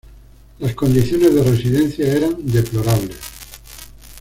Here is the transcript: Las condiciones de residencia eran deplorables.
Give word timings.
Las 0.57 0.73
condiciones 0.73 1.35
de 1.35 1.43
residencia 1.43 2.11
eran 2.11 2.35
deplorables. 2.39 3.19